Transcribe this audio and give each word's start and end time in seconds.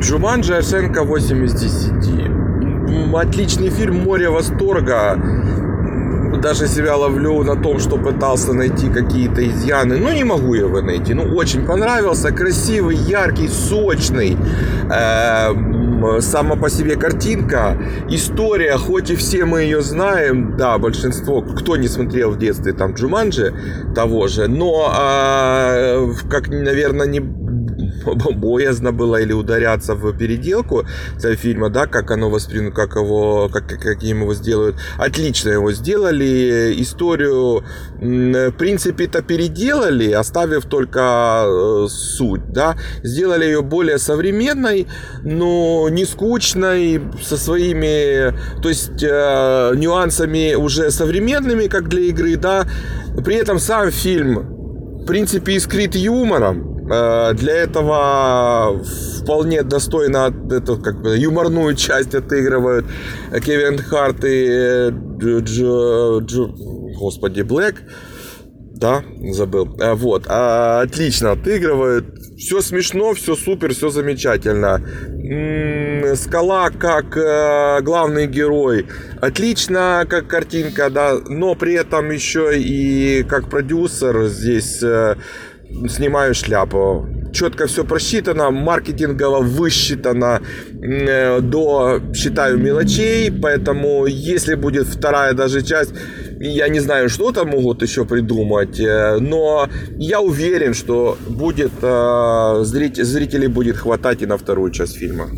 Джуманджи 0.00 0.54
оценка 0.56 1.02
8 1.04 1.44
из 1.44 1.52
10. 1.54 2.08
М, 2.88 3.14
Отличный 3.16 3.68
фильм, 3.70 4.00
море 4.00 4.30
восторга. 4.30 5.18
Даже 6.42 6.68
себя 6.68 6.96
ловлю 6.96 7.42
на 7.42 7.54
том, 7.56 7.78
что 7.80 7.96
пытался 7.98 8.52
найти 8.54 8.88
какие-то 8.88 9.46
изъяны. 9.46 9.98
Ну, 9.98 10.10
не 10.12 10.24
могу 10.24 10.54
его 10.54 10.80
найти. 10.80 11.12
Ну, 11.12 11.24
очень 11.36 11.66
понравился. 11.66 12.32
Красивый, 12.32 12.96
яркий, 12.96 13.48
сочный. 13.48 14.36
Эм, 14.90 15.80
Сама 16.20 16.56
по 16.56 16.70
себе 16.70 16.96
картинка. 16.96 17.76
История, 18.08 18.78
хоть 18.78 19.10
и 19.10 19.16
все 19.16 19.44
мы 19.44 19.60
ее 19.64 19.82
знаем. 19.82 20.56
Да, 20.56 20.78
большинство, 20.78 21.42
кто 21.42 21.76
не 21.76 21.88
смотрел 21.88 22.30
в 22.30 22.38
детстве 22.38 22.72
там 22.72 22.94
Джуманджи 22.94 23.52
того 23.94 24.26
же. 24.26 24.48
Но, 24.48 24.90
а, 24.96 25.89
как, 26.28 26.48
наверное, 26.48 27.06
не 27.06 27.20
боязно 28.34 28.92
было 28.92 29.20
или 29.20 29.32
ударяться 29.32 29.94
в 29.94 30.12
переделку 30.16 30.84
этого 31.16 31.36
фильма, 31.36 31.70
да, 31.70 31.86
как 31.86 32.10
оно 32.10 32.30
воспринято, 32.30 32.74
как 32.74 32.96
его, 32.96 33.48
как, 33.48 33.68
как- 33.68 33.80
каким 33.80 34.22
его 34.22 34.34
сделают. 34.34 34.76
Отлично 34.98 35.50
его 35.50 35.72
сделали, 35.72 36.74
историю, 36.78 37.64
в 38.00 38.52
принципе-то 38.52 39.22
переделали, 39.22 40.12
оставив 40.12 40.64
только 40.66 41.44
э, 41.46 41.86
суть, 41.88 42.52
да, 42.52 42.76
сделали 43.02 43.44
ее 43.44 43.62
более 43.62 43.98
современной, 43.98 44.86
но 45.22 45.88
не 45.90 46.04
скучной, 46.04 47.02
со 47.22 47.36
своими, 47.36 48.32
то 48.62 48.68
есть 48.68 49.02
э, 49.02 49.72
нюансами 49.76 50.54
уже 50.54 50.90
современными, 50.90 51.66
как 51.66 51.88
для 51.88 52.02
игры, 52.02 52.36
да, 52.36 52.66
при 53.24 53.36
этом 53.36 53.58
сам 53.58 53.90
фильм 53.90 54.59
в 55.02 55.06
принципе, 55.06 55.52
искрит 55.54 55.94
юмором. 55.96 56.88
Э, 56.92 57.32
Для 57.34 57.54
этого 57.54 58.82
вполне 59.20 59.62
достойно 59.62 60.32
эту, 60.50 60.76
как 60.76 61.00
бы, 61.02 61.16
юморную 61.16 61.74
часть 61.76 62.14
отыгрывают 62.14 62.86
Кевин 63.44 63.78
Харт 63.78 64.24
и 64.24 64.46
э, 64.48 64.90
Дж- 64.90 66.20
Дж- 66.20 66.52
господи, 66.98 67.42
Блэк. 67.42 67.76
Да, 68.80 69.04
забыл. 69.30 69.76
А, 69.78 69.94
Вот, 69.94 70.24
а, 70.28 70.80
отлично 70.80 71.32
отыгрывают. 71.32 72.06
Все 72.38 72.62
смешно, 72.62 73.12
все 73.12 73.36
супер, 73.36 73.74
все 73.74 73.90
замечательно. 73.90 74.80
М, 75.06 76.16
Скала 76.16 76.70
как 76.70 77.14
э, 77.14 77.82
главный 77.82 78.26
герой. 78.26 78.86
Отлично, 79.20 80.06
как 80.08 80.28
картинка, 80.28 80.88
да, 80.88 81.18
но 81.28 81.54
при 81.54 81.74
этом 81.74 82.10
еще 82.10 82.58
и 82.58 83.22
как 83.24 83.50
продюсер 83.50 84.24
здесь 84.28 84.82
э, 84.82 85.16
снимаю 85.86 86.34
шляпу. 86.34 87.06
Четко 87.32 87.66
все 87.66 87.84
просчитано, 87.84 88.50
маркетингово 88.50 89.40
высчитано 89.40 90.40
э, 90.82 91.40
до, 91.40 92.00
считаю, 92.14 92.58
мелочей, 92.58 93.30
поэтому 93.30 94.06
если 94.06 94.54
будет 94.54 94.86
вторая 94.86 95.32
даже 95.32 95.62
часть, 95.62 95.92
я 96.40 96.68
не 96.68 96.80
знаю, 96.80 97.08
что 97.08 97.32
там 97.32 97.48
могут 97.48 97.82
еще 97.82 98.04
придумать, 98.04 98.80
э, 98.80 99.18
но 99.20 99.68
я 99.98 100.20
уверен, 100.20 100.74
что 100.74 101.16
будет 101.28 101.72
э, 101.82 102.60
зрителей 102.64 103.48
будет 103.48 103.76
хватать 103.76 104.22
и 104.22 104.26
на 104.26 104.36
вторую 104.36 104.70
часть 104.72 104.96
фильма. 104.96 105.28